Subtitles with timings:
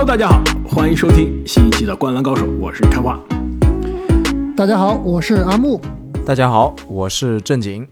[0.00, 3.20] Hello，大家好，欢迎收听新一期的《灌篮高手》，我是开花。
[4.56, 5.78] 大家好，我是阿木。
[6.24, 7.86] 大家好，我是正经。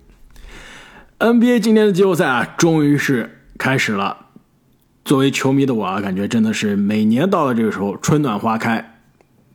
[1.19, 4.17] NBA 今天的季后赛啊，终于是开始了。
[5.05, 9.03] 作为球迷的我啊，感觉真的是每年到了这个时候，春暖花开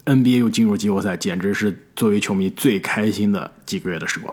[0.05, 4.31] ，NBA 又进入季后赛，简直是作为球迷最开心的几个月的时光。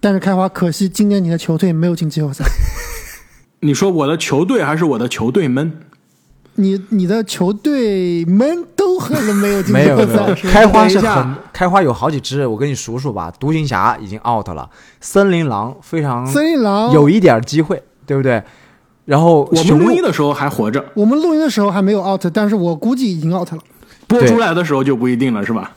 [0.00, 2.46] 但是开花，可惜今年你的球队没有进季后赛。
[3.60, 5.80] 你说我的球队还是我的球队们？
[6.56, 13.32] 你你的球队们都很没有进没有没有季后赛，，是吧开花是很开花有好几只，我跟你数数吧。
[13.38, 14.68] 独行侠已经 out 了，
[15.00, 18.42] 森林狼非常森林狼有一点机会，对不对？
[19.04, 23.58] 然后我们雄鹿录音的时候还活着，我们录音的时候还没有 out，但是我估计已经 out 了。
[24.06, 25.72] 播出来的时候就不一定了，是吧？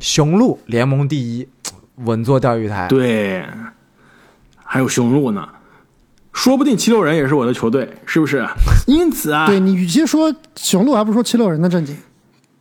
[0.00, 1.48] 雄鹿联盟第一，
[2.04, 2.86] 稳坐钓鱼台。
[2.88, 3.44] 对，
[4.64, 5.48] 还有雄鹿呢，
[6.32, 8.46] 说不定七六人也是我的球队，是不是？
[8.86, 11.96] 因此啊，对你与其说雄鹿，还不如说七六人的正经。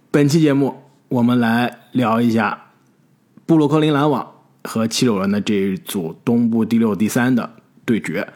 [0.09, 0.75] 本期节目
[1.09, 2.71] 我们来聊一下
[3.45, 4.27] 布鲁克林篮网
[4.63, 7.49] 和七六人的这一组东部第六、第三的
[7.85, 8.27] 对决，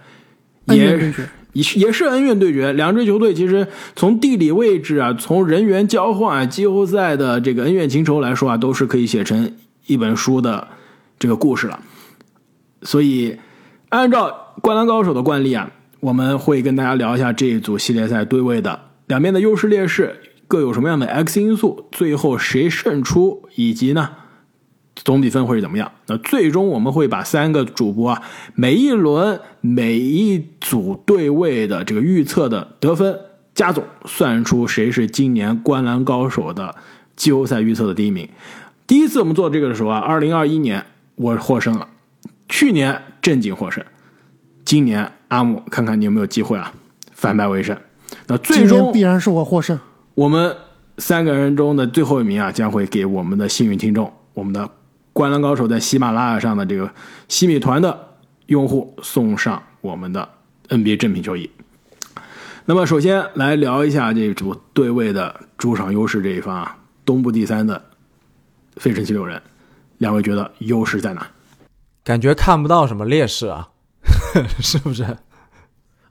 [0.66, 2.72] 也恩怨对决也是也是恩怨对决。
[2.74, 9.52] 两支球队其实从地理位置啊，从人员交换、啊、季后赛的这个恩怨情仇来说啊，都是可以写成
[9.88, 10.68] 一本书的
[11.20, 11.80] 这个故事了。
[12.84, 13.38] 所以，
[13.92, 20.18] 按照《灌篮高手》的惯例啊，我们会跟大家聊一下这一组系列赛对位的两边的优势劣势
[20.48, 24.12] 各有什么样的 X 因素，最后谁胜出，以及呢
[24.96, 25.92] 总比分会是怎么样？
[26.08, 28.22] 那最终我们会把三个主播啊，
[28.56, 33.20] 每一轮每一组对位的这个预测的得分
[33.54, 36.74] 加总，算出谁是今年《灌篮高手》的
[37.18, 38.30] 季后赛预测的第一名。
[38.88, 41.90] 第一次我们做这个的时候啊，二零二一年我获胜了，
[42.48, 43.84] 去年正经获胜，
[44.66, 46.74] 今年阿姆看看你有没有机会啊，
[47.14, 47.78] 反败为胜。
[48.28, 49.80] 那最终必然是我获胜。
[50.16, 50.56] 我们
[50.98, 54.62] 三个人中的最后一名啊，将会给我们的幸运听众，我们的
[55.14, 56.92] 《灌篮高手》在喜马拉雅上的这个
[57.28, 58.16] 西米团的
[58.48, 60.28] 用户送上我们的
[60.70, 61.50] NBA 正品球衣。
[62.66, 67.82] 那么，首先来聊一下这组对位的主场优势这一方啊，东部第三的
[68.76, 69.42] 费城七六人，
[69.98, 71.28] 两位觉得优势在哪？
[72.04, 73.70] 感觉看不到什么劣势啊，
[74.60, 75.18] 是不是？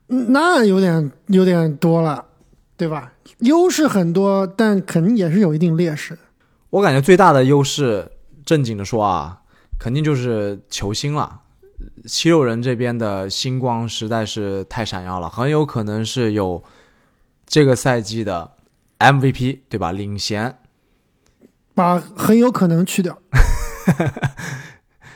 [0.07, 2.25] 嗯那有点有点多了，
[2.75, 3.13] 对吧？
[3.39, 6.17] 优势很多，但肯定也是有一定劣势。
[6.69, 8.11] 我感觉最大的优势，
[8.45, 9.41] 正经的说啊，
[9.79, 11.39] 肯定就是球星了。
[12.05, 16.63] 七六人这边的星光实在是太闪耀了，很有可能是有
[17.45, 18.51] 这个赛季的
[18.99, 19.91] MVP，对吧？
[19.91, 20.57] 领衔。
[21.73, 23.17] 把很有可能去掉。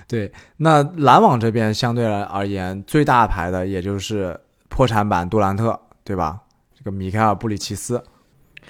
[0.08, 4.40] 对，那篮网这边相对来而言，最大牌的也就是
[4.70, 6.40] 破产版杜兰特，对吧？
[6.78, 8.04] 这个米开尔布里奇斯，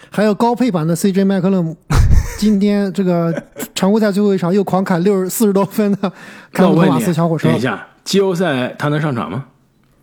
[0.09, 1.75] 还有高配版的 CJ 麦克勒姆，
[2.37, 5.97] 今天这个常规赛最后一场又狂砍六十四十多分的
[6.53, 9.47] 那坎普托马斯小火车等一，下，季后赛他能上场吗？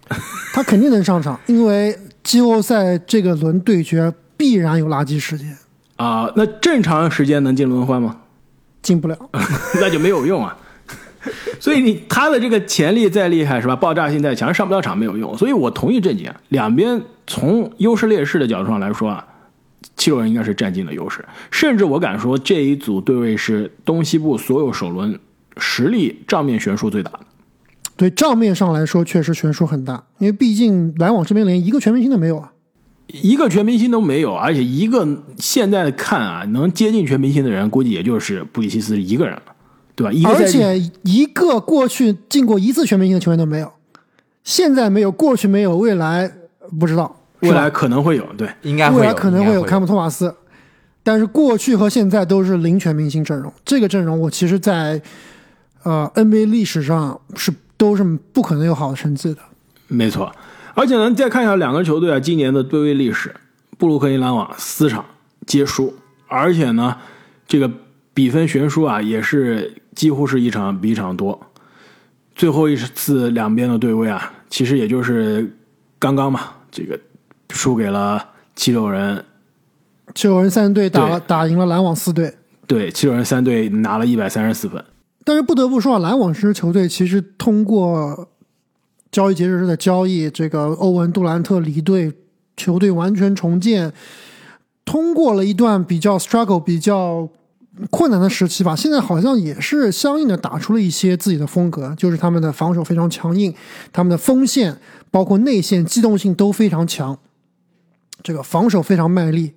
[0.52, 5.56] 他肯定能上场，因为季后赛这个轮对决必然有垃圾时间，
[5.96, 8.18] 啊、那正常时间能进轮换吗？
[8.82, 9.16] 进不了。
[9.80, 10.54] 那就没有用啊。
[11.60, 13.76] 所以你他的这个潜力再厉害是吧？
[13.76, 15.36] 爆炸性再强，上不了场没有用。
[15.36, 19.24] 所以我同意正经啊，两边从优势劣势的角度上来说啊，
[19.96, 25.18] 七六人应该是占尽了优势，甚至我敢说这一组对位是东西部所有首轮
[25.58, 27.10] 实力账面悬殊最大。
[27.94, 32.52] 对账面上来说，确实悬殊很大，因为毕竟篮网这边连一个全明星都没有啊。
[33.06, 35.06] 一个全明星都没有，而且一个
[35.36, 39.42] 现在看啊，能接近全明星的人，估计也就是布里奇斯一个人了，
[39.94, 40.12] 对吧？
[40.12, 43.72] 一个而且一个过去进过一次全明星的球员都没有，
[44.44, 46.30] 现在没有，过去没有，未来
[46.80, 49.62] 不知道，未来可能会有，对，应该会有，未来可能会会有。
[49.62, 50.34] 坎普托马斯，
[51.02, 53.52] 但是过去和现在都是零全明星阵容。
[53.64, 55.00] 这个阵容，我其实在
[55.82, 58.02] 呃 NBA 历史上是都是
[58.32, 59.40] 不可能有好的成绩的。
[59.88, 60.34] 没错，
[60.74, 63.34] 而且呢，再看一下两个球队啊，今年的对位历史，
[63.76, 65.04] 布鲁克林篮网四场
[65.46, 65.92] 皆输，
[66.28, 66.96] 而且呢，
[67.46, 67.70] 这个
[68.14, 71.38] 比分悬殊啊，也是几乎是一场比一场多。
[72.34, 75.54] 最后一次两边的对位啊，其实也就是
[75.98, 76.40] 刚刚嘛，
[76.70, 76.98] 这个
[77.50, 79.22] 输给了七六人，
[80.14, 82.34] 七六人三队打了打赢了篮网四队，
[82.66, 84.82] 对，七六人三队拿了一百三十四分。
[85.24, 88.28] 但是不得不说啊，篮网这支球队其实通过
[89.10, 92.12] 交易截止日的交易，这个欧文杜兰特离队，
[92.56, 93.92] 球队完全重建，
[94.86, 97.28] 通过了一段比较 struggle、比较
[97.90, 98.76] 困难的时期吧。
[98.76, 103.54] 现在好像也是相应的打出了一些自己的风格，就是他们的防守非常强硬，
[103.92, 104.78] 他们的锋线
[105.10, 107.18] 包括内线机动性都非常强，
[108.22, 109.54] 这个防守非常卖力。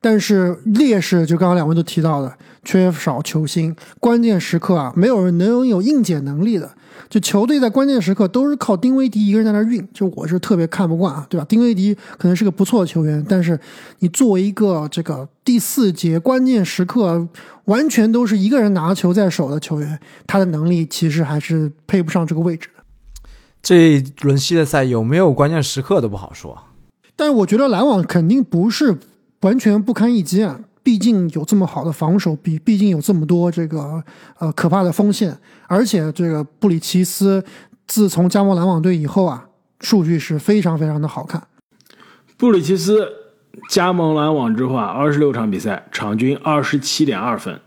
[0.00, 6.70] 但是劣势就刚刚两位都提到的，缺少球星，关键时刻啊，没有人能有应解能力的。
[7.08, 11.44] 就球队在关键时刻都是靠丁威迪一个人在那运，就我是特别看不惯啊，对吧？
[11.48, 13.58] 丁威迪可能是个不错的球员，但是
[13.98, 17.26] 你作为一个这个第四节关键时刻
[17.64, 22.82] 完全都是一个人拿球在手的球员，他的能力其实还是配不上这个位置的。
[23.60, 26.56] 这一轮系列赛有没有关键时刻都不好说。
[27.16, 28.96] 但是我觉得篮网肯定不是
[29.40, 34.02] 完全不堪一击啊，毕竟有这么好的防守，毕毕竟有这么多这个
[34.38, 37.42] 呃可怕的锋线，而且这个布里奇斯
[37.86, 39.48] 自从加盟篮网队以后啊，
[39.80, 41.42] 数据是非常非常的好看。
[42.36, 43.08] 布里奇斯
[43.68, 47.60] 加盟篮网之后啊，二十六场比赛，场均二十七点二分，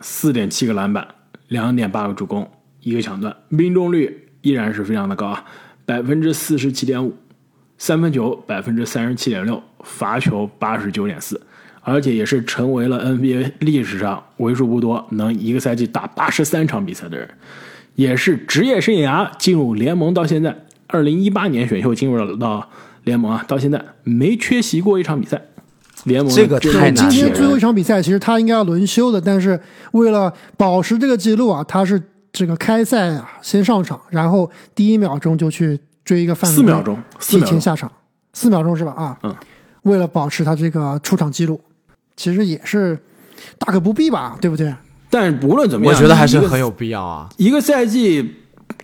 [0.00, 1.06] 四点七个篮板，
[1.48, 2.50] 两点八个助攻，
[2.80, 5.44] 一个抢断，命中率依然是非常的高啊，
[5.84, 7.14] 百分之四十七点五，
[7.76, 11.40] 三分球百分之三十七点六，罚球八十九点四，
[11.80, 17.28] 而且也是成为了 NBA 历史上为数不多能一个赛季打八十三场比赛的人，
[17.94, 22.68] 也是职业生涯进入联盟到现在，二零一八年选秀进入了到
[23.04, 25.42] 联盟啊，到现在没缺席过一场比赛。
[26.04, 29.60] 联盟这个太难了今天最后一场比赛，其实他应该要轮休的，但是
[29.92, 32.00] 为了保持这个记录啊，他是
[32.32, 37.90] 这个开赛啊先上场，然后第一秒钟就去追一个犯规，四秒钟，四提秒钟，前下场，
[38.32, 38.92] 四秒钟是吧？
[38.92, 39.34] 啊，嗯，
[39.88, 41.60] 为了保持他这个出场记录，
[42.16, 42.98] 其实也是
[43.58, 44.74] 大可不必吧，对不对？
[45.10, 47.28] 但无论怎么样，我觉得还是很有必要啊。
[47.38, 48.34] 一个赛季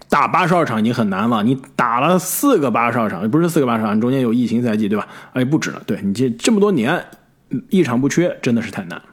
[0.09, 5.07] 打八十二场已经很难了，你打了四个八十二场，不是四个八十二场，中间有疫情赛季对吧？
[5.35, 7.05] 哎，不止了，对你这这么多年
[7.51, 9.05] 嗯一场不缺，真的是太难了。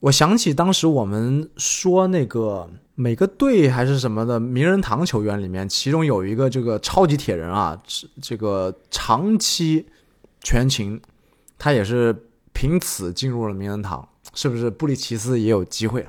[0.00, 9.86] 我想起当时我们说那个每个队还是什么的名人堂球员里面，其中有一个这个超级铁人啊，这这个长期
[10.42, 11.00] 全勤，
[11.58, 12.14] 他也是
[12.52, 14.70] 凭此进入了名人堂，是不是？
[14.70, 16.08] 布里奇斯也有机会了。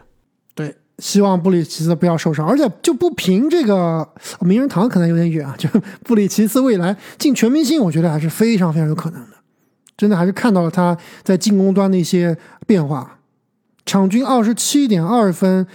[0.54, 4.08] 对，希望布里奇斯不要受伤，而且就不凭这个
[4.42, 5.70] 名人堂可能有点远啊，就
[6.04, 9.38] 布里奇斯未来进全明星，我觉得还是非常非常有可能的。
[9.98, 12.38] 真的还是看到了他在进攻端的一些
[12.68, 13.20] 变化，
[13.86, 15.66] 场均二十七点二分，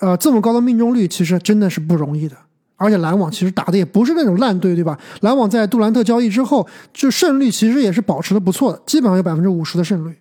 [0.00, 2.36] 呃，这么高的命中率，其实真的是不容易的。
[2.82, 4.98] 而且篮网其实打的也不是那种烂队，对吧？
[5.20, 10.14] 篮网在杜兰特交易之后，就胜率其实也是保持的不错的，基本上有百分之五十的胜率。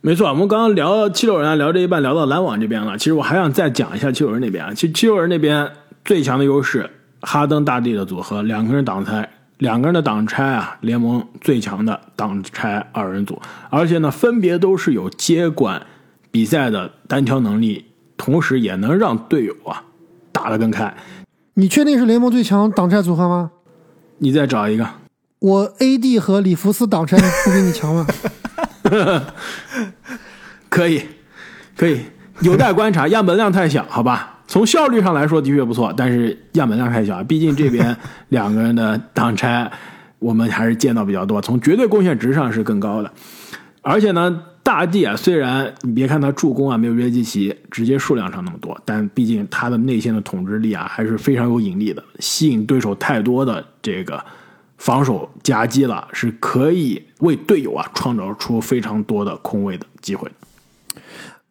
[0.00, 2.96] 没错，我们刚刚聊七六人啊，聊这一半聊到篮网这边了。
[2.96, 4.72] 其实我还想再讲一下七六人那边啊。
[4.72, 5.70] 其实七六人那边
[6.06, 6.88] 最强的优势，
[7.20, 13.38] 哈登大帝的组合，两个人挡拆，两个人的挡拆啊，联盟最强的挡拆二人组，
[13.68, 15.82] 而且呢，分别都是有接管
[16.30, 17.84] 比赛的单挑能力，
[18.16, 19.84] 同时也能让队友啊
[20.32, 20.96] 打得更开。
[21.60, 23.50] 你确定是联盟最强挡拆组合吗？
[24.16, 24.88] 你再找一个，
[25.40, 28.06] 我 AD 和里弗斯挡拆不比你强吗？
[30.70, 31.02] 可以，
[31.76, 32.00] 可以，
[32.40, 34.38] 有待观察，样本量太小，好吧？
[34.46, 37.94] 从效率上来说的确不错，但是样本量太小，毕竟这边
[38.30, 39.70] 两个人的挡拆，
[40.18, 43.12] 我们还是见到比较多，从绝对贡献值上是更高的。
[43.82, 54.22] 而且呢，大帝啊，虽然你别看他助攻啊没有约基奇直接数量上那么多，但毕竟他的内线的统治力啊还是非常有引力的，吸引对手太多的这个
[54.78, 60.30] 防守夹击了，是可以为队友啊创造出非常多的空位的机会。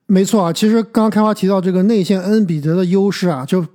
[0.06, 3.66] 没错啊，其实刚刚开花提到这个内线恩比德的优势啊，就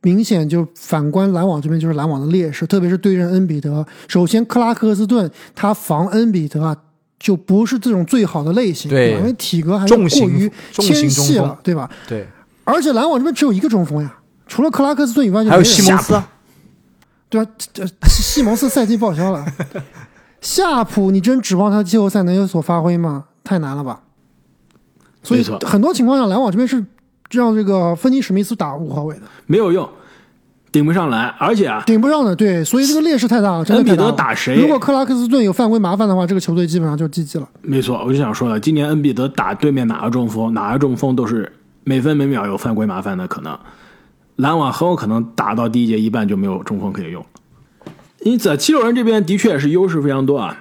[0.00, 3.86] 明显就反观篮网这边就是篮网的劣势，特别是对阵恩比德。
[4.08, 6.76] 首先，克拉克斯顿他防恩比德啊，
[7.22, 9.12] 就不是这种最好的类型，对。
[9.12, 11.88] 因为体格还是过于纤细，了对吧？
[12.08, 12.26] 对，
[12.64, 14.12] 而且篮网这边只有一个中锋呀，
[14.48, 16.20] 除了克拉克斯顿以外就还有西蒙斯，
[17.28, 19.46] 对啊，这这 西蒙斯赛季报销了。
[20.42, 23.26] 夏普，你真指望他季后赛能有所发挥吗？
[23.44, 24.00] 太难了吧。
[25.22, 26.84] 所以很多情况下，篮网这边是
[27.30, 29.88] 让这个芬尼史密斯打五号位的，没有用，
[30.72, 32.34] 顶不上来，而且啊，顶不上的。
[32.34, 34.10] 对，所以这个劣势太大了，恩比德。
[34.10, 34.56] 打谁？
[34.56, 37.48] 如果克拉克斯顿有犯规麻烦的话，这个球队基本上就 GG 了。
[37.60, 41.52] 没错，我就想说了，今年恩比德打对面哪个中锋，哪个中锋都是
[41.84, 43.56] 每分每秒有犯规麻烦的可能。
[44.36, 47.24] 篮网很有可能打到第一节一半就没有中锋可以用，
[48.22, 50.56] 因此啊七六人这边的确是优势非常多啊。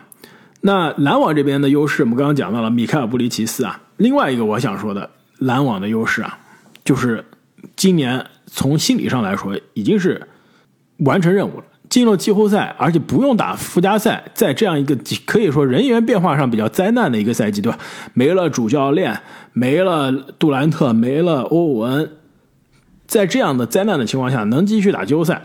[0.60, 3.80] 那篮网这边的优势，我们刚刚讲到了米开尔布里奇斯啊。
[3.96, 6.38] 另外一个我想说的，篮网的优势啊，
[6.84, 7.24] 就是
[7.82, 10.28] 今年从心理上来说已经是
[10.98, 14.96] 完成任务了，进入季后赛，而且不用打附加赛，在这样一个
[15.26, 17.80] 可以说人员变化上比较灾难的一个赛季，对吧？
[18.14, 19.20] 没了主教练，
[19.54, 22.12] 没了杜兰特，没了欧文，
[23.08, 25.42] 在这样的灾难的情况下，能继续打季后赛，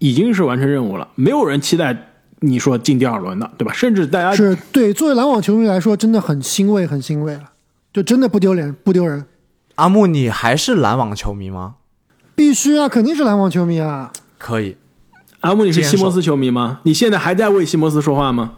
[0.00, 1.08] 已经是完成任务了。
[1.14, 3.72] 没有人期待你说进第二轮的，对吧？
[3.72, 7.52] 甚至大家是对作为篮网球迷来说，真的很欣慰，很欣慰了。
[7.90, 9.24] 就真的不丢脸不丢人。
[9.76, 11.76] 阿木，你还是篮网球迷吗？
[12.34, 14.12] 必须啊，肯定是篮网球迷啊。
[14.38, 14.76] 可以，
[15.40, 16.80] 阿木，你是西蒙斯球迷吗？
[16.84, 18.54] 你现在还在为西蒙斯说话吗？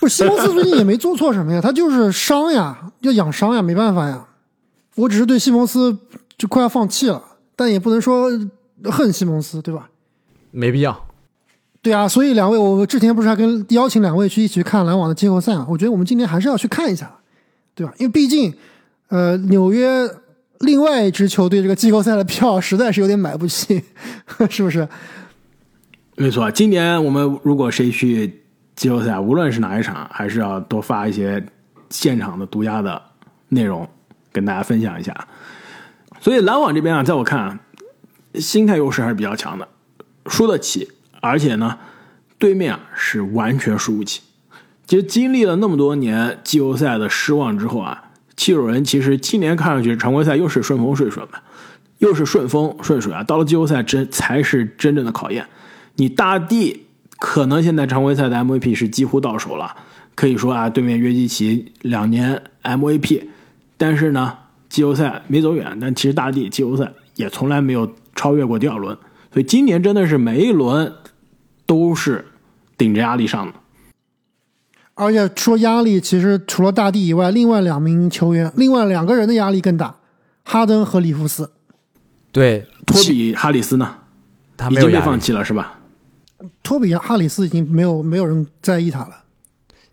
[0.00, 4.26] 不是西蒙斯最近也没做错什么呀，他就是伤呀，要养伤呀，没办法呀。
[4.96, 5.98] 我只是对西蒙斯
[6.36, 7.22] 就快要放弃了，
[7.56, 8.28] 但也不能说
[8.84, 9.88] 恨西蒙斯，对吧？
[10.50, 11.06] 没必要。
[11.82, 15.66] 对啊，所以两位，我之前不是还跟邀请两位去一起去看篮网的季后赛啊？
[15.68, 17.10] 我觉得我们今天还是要去看一下，
[17.74, 17.92] 对吧？
[17.98, 18.54] 因为毕竟，
[19.08, 20.08] 呃，纽约
[20.60, 23.82] 另外一支球队这个季后赛的票实在是有点买不起，
[24.50, 24.88] 是不是？
[26.16, 28.42] 没错，今年我们如果谁去
[28.76, 31.44] 季后赛，无论是哪一场，还是要多发一些
[31.90, 33.02] 现场的独家的
[33.48, 33.88] 内容
[34.32, 35.28] 跟大家分享一下。
[36.20, 37.60] 所以篮网这边啊，在我看啊，
[38.34, 39.68] 心态优势还是比较强的，
[40.26, 40.88] 输得起，
[41.20, 41.78] 而且呢，
[42.38, 44.22] 对面啊是完全输不起。
[44.86, 48.03] 其实经历了那么多年季后赛的失望之后啊，
[48.36, 51.38] 七六人其实今年看上去常规赛又是顺风顺水嘛，
[51.98, 55.46] 又是顺风顺水啊，到了季后赛真才是真正的考验。
[55.96, 56.84] 你大帝
[57.18, 59.76] 可能现在常规赛的 MVP 是几乎到手了，
[60.14, 63.24] 可以说啊，对面约基奇两年 MVP，
[63.76, 64.36] 但是呢，
[64.68, 65.78] 季后赛没走远。
[65.80, 68.96] 但其实大帝季后赛也从来没有超越过第二轮，
[69.32, 70.92] 所以今年真的是每一轮
[71.64, 72.26] 都是
[72.76, 73.54] 顶着压力上的。
[74.94, 79.96] 而且说压力，其实除了大帝以外，另外两名球员，另外两个人的压力更大，
[80.44, 81.50] 哈登和里弗斯。
[82.30, 83.96] 对，托比哈里斯呢，
[84.56, 85.20] 他已经被放没有压力。
[85.20, 85.80] 弃了是吧？
[86.62, 89.24] 托比哈里斯已经没有没有人在意他了。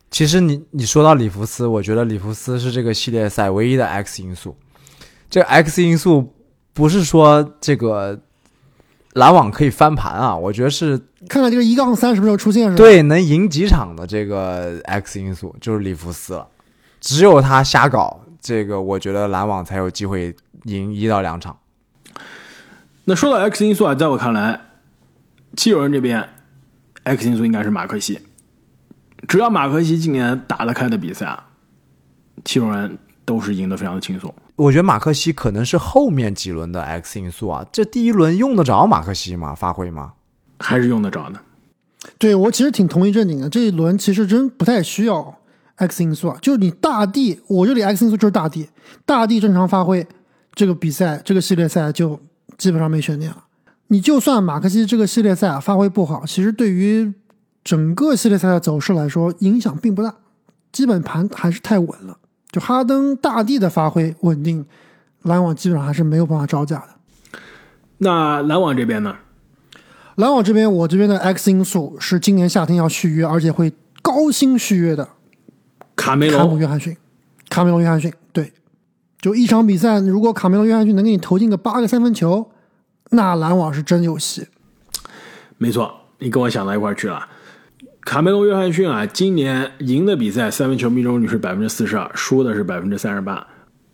[0.09, 4.55] 其实你你说到里弗斯，我觉得里弗斯是这个系列赛唯一的 X 因素。
[5.29, 6.33] 这个 X 因素
[6.73, 8.19] 不是说这个
[9.13, 16.47] 篮网可以翻盘啊，我觉得是看看这个一杠三什么时候出现是吧？，对能赢几场的这个 X 因素就是里弗斯了。
[17.01, 21.57] 只有他瞎搞，这个我觉得篮网才有机会赢一到两场。
[23.05, 24.61] 那说到 X 因素啊，在我看来，
[25.57, 26.29] 七六人这边
[27.03, 28.19] X 因素应该是马克西。
[29.27, 31.47] 只要马克西今年打得开的比赛啊，
[32.45, 34.33] 七六人都是赢得非常的轻松。
[34.61, 39.55] 我觉得马克西可能是后面几轮的 X 因素啊，这第一轮用得着马克西吗？
[39.55, 40.13] 发挥吗？
[40.59, 41.39] 还是用得着的。
[42.19, 45.35] 对我其实挺同意正经的，这一轮其实真不太需要
[45.77, 48.69] X 因素啊，就是你大地，我这里 X 因素就是大地，
[49.03, 50.05] 大地正常发挥，
[50.53, 52.19] 这个比赛这个系列赛就
[52.57, 53.45] 基本上没悬念了。
[53.87, 57.11] 你就算马克西这个系列赛啊发挥不好，其实对于
[57.63, 60.13] 整个系列赛的走势来说影响并不大，
[60.71, 62.19] 基本盘还是太稳了。
[62.51, 64.65] 就哈登、大帝的发挥稳定，
[65.21, 67.39] 篮网基本上还是没有办法招架的。
[67.99, 69.15] 那篮网这边呢？
[70.15, 75.07] 篮网这边，我这边的 X 因素是今年夏天要续约，而且会高薪续约的
[75.95, 76.97] 卡梅卡姆隆约翰逊。
[77.49, 78.51] 卡梅隆约翰逊，对，
[79.19, 82.51] 就一场比赛，如果卡梅隆约翰逊能给你投进个八个三分球，
[83.11, 84.47] 那篮网是真有戏。
[85.57, 87.27] 没错，你跟我想到一块去了。
[88.01, 93.45] 卡梅隆·约翰逊啊，今年赢的比赛三分球命中率是百分之四十二，输的是百分之三十八。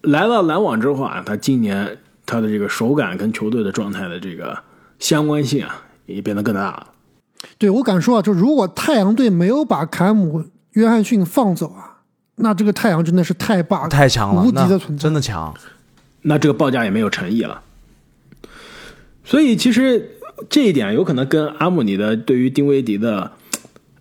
[0.02, 4.58] 来到篮网之后啊，他今年他的这个手感跟球队的状态的这个
[4.98, 6.88] 相关性啊，也变得更大了。
[7.58, 11.98] 对我敢说啊，就如果太阳队没有把凯姆约翰逊放走啊，
[12.36, 15.04] 那这个太阳真的是太霸太强了，无敌的存在。
[15.04, 15.54] 真的强。
[16.22, 17.62] 那这个报价也没有诚意了。
[19.26, 20.18] 所以其实
[20.50, 23.32] 这一点有可能跟阿姆尼的对于丁威迪的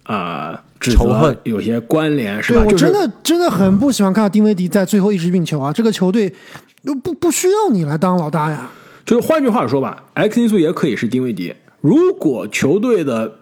[0.07, 2.61] 啊、呃仇恨有些关联，是吧？
[2.61, 6.33] 对我就是真的真的很不喜欢看到丁威迪在最后一直运球啊，这个球队
[6.83, 8.71] 又不不需要你来当老大呀。
[9.05, 11.53] 就是换句话说吧，X 因素也可以是丁威迪。
[11.81, 13.33] 如果球队的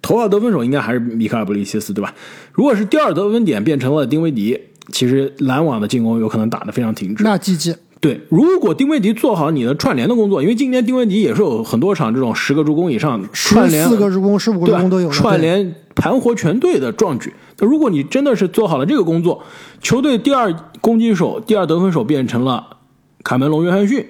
[0.00, 2.14] 头号得分手应该还是米卡尔·布里奇斯，对吧？
[2.52, 4.58] 如果是第二得分点变成了丁威迪，
[4.90, 7.22] 其实篮网的进攻有可能打得非常停滞。
[7.22, 17.34] 那 GG，对，如果丁威迪做好你的串联的工作，因为今年丁威迪也是有很多场这种十个助攻以上串联四个助攻、十五个助攻都有串联盘活全队的壮举。
[17.58, 19.44] 那如果你真的是做好了这个工作，
[19.82, 20.50] 球队第二
[20.80, 22.78] 攻击手、第二得分手变成了
[23.24, 24.08] 卡梅隆·约翰逊，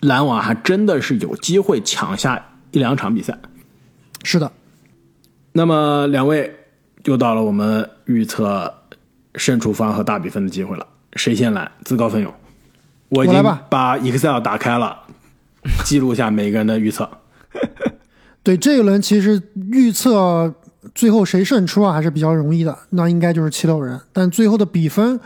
[0.00, 3.38] 篮网还真的是有机会抢下一两场比赛。
[4.22, 4.52] 是的，
[5.52, 6.54] 那么两位
[7.04, 8.72] 又到了我们预测
[9.34, 11.70] 胜出方和大比分的机会了，谁先来？
[11.84, 12.32] 自告奋勇。
[13.08, 14.98] 我已经把 Excel 打开了，
[15.84, 17.08] 记录下每个人的预测。
[18.42, 19.40] 对这一轮其实
[19.72, 20.52] 预测
[20.94, 24.00] 最后谁胜出啊还是比较容易的，那应该就是七六人。
[24.12, 25.20] 但最后的比分，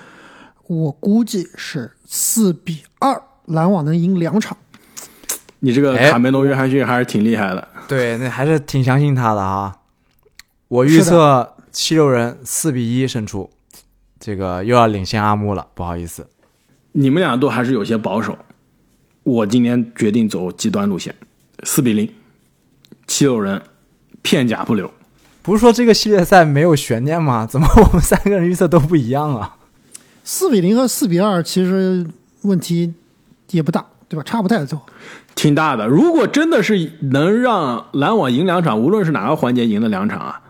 [0.66, 4.56] 我估计是四比二，篮网能赢两场。
[5.60, 7.66] 你这个哎卡梅隆·约翰逊还是挺厉害的。
[7.88, 9.76] 对，那还是挺相信他的啊。
[10.68, 13.50] 我预测七六人四比一胜出，
[14.20, 16.28] 这个又要领先阿木了，不好意思。
[16.92, 18.36] 你们俩都还是有些保守。
[19.24, 21.14] 我今天决定走极端路线，
[21.64, 22.08] 四比零，
[23.06, 23.60] 七六人
[24.22, 24.90] 片甲不留。
[25.48, 27.46] 不是说这个系列赛没有悬念吗？
[27.50, 29.56] 怎么我们三个人预测都不一样啊？
[30.22, 32.06] 四比零和四比二其实
[32.42, 32.92] 问题
[33.52, 34.22] 也不大，对吧？
[34.22, 34.78] 差不太多。
[35.34, 35.86] 挺大的。
[35.86, 40.42] 如果真的是能让篮网赢两场，无论是哪个环节赢了两场啊，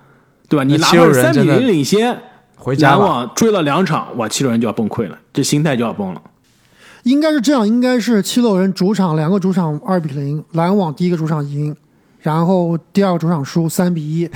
[0.48, 0.64] 对吧？
[0.64, 2.20] 你哪七六怕三比零领先，篮
[2.56, 2.98] 回家篮。
[2.98, 6.20] 网追了两场，哇，七六人就要崩溃了，这心态就要崩了。
[7.04, 11.76] 应该是这样，应该是七六人主场两个主场二比零，篮网第一个主场赢，
[12.18, 14.28] 然后第二个主场输三比一，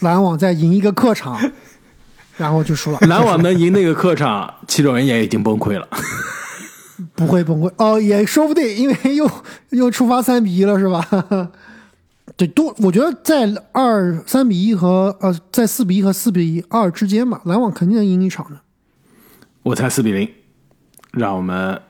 [0.00, 1.38] 篮网再赢一个客场，
[2.36, 2.98] 然后就输了。
[3.00, 5.88] 篮网能赢那个客场，七六人也已经崩溃了。
[7.14, 9.30] 不会崩溃哦，也说不定，因为又
[9.70, 11.06] 又触发三比一了，是吧？
[12.36, 18.60] 对，多我觉得在二三比一和呃在四比一和四比二之间吧，篮网肯定能赢一场的。
[19.62, 20.28] 我猜四比零，
[21.12, 21.80] 让我们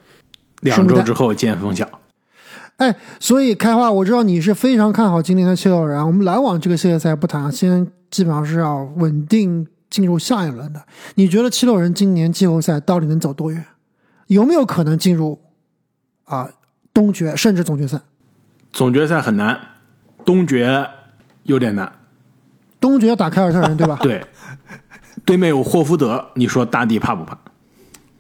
[0.61, 1.89] 两周之后见分晓。
[2.77, 6.07] 哎，所以开花，我知道你是非常看好今年的七六人。
[6.07, 10.83] 我们篮网这个系列赛不谈，先基本上是要稳定进入下一轮的。
[11.15, 13.65] 你觉得七六人今年季后赛到底能走多远？
[14.27, 15.41] 有没有可能进入
[16.25, 16.51] 啊
[16.93, 17.99] 东决甚至总决赛？
[18.73, 19.59] 总决赛很难，
[20.25, 20.87] 东决
[21.45, 21.91] 有点难。
[22.79, 23.99] 东决要打凯尔特人，对吧？
[24.03, 24.25] 对，
[25.25, 27.37] 对面有霍福德，你说大帝怕不怕？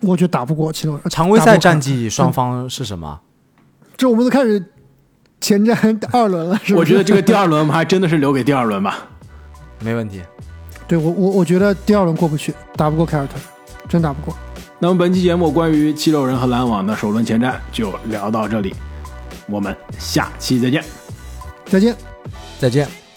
[0.01, 1.05] 我觉得打不过七六人。
[1.11, 3.21] 常规赛战绩双方是什么？
[3.97, 4.65] 这我们都开始
[5.41, 6.77] 前瞻第 二轮了，是不是？
[6.77, 8.97] 我觉得这个第二轮我们还真的是留给第二轮吧。
[9.81, 10.23] 没问题。
[10.87, 13.43] 对我我我觉得第二轮过不去，打不过凯尔特人，
[13.89, 14.35] 真打不过。
[14.79, 18.75] 那么本期节目关于七六人和篮网的首轮前瞻就聊到这里，
[19.47, 20.85] 我们下期再见。
[21.67, 21.95] 再见。
[22.59, 23.08] 再见。